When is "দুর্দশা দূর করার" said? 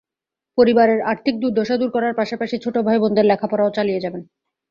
1.39-2.13